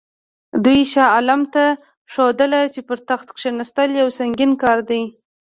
[0.63, 1.63] دوی شاه عالم ته
[2.13, 5.01] ښودله چې پر تخت کښېنستل یو سنګین کار دی.